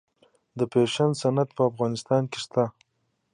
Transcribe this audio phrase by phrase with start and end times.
[0.57, 2.63] د فیشن صنعت په افغانستان کې شته؟